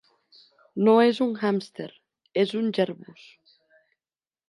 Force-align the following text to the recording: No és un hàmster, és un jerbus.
No 0.87 0.95
és 1.09 1.19
un 1.27 1.35
hàmster, 1.43 1.87
és 2.47 2.57
un 2.65 2.75
jerbus. 2.79 3.31